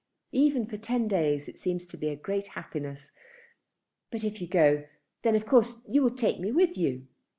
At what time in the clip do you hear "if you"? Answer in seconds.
4.23-4.47